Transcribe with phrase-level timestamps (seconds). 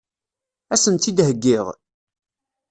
[0.73, 1.65] Ad sen-tt-id-heggiɣ?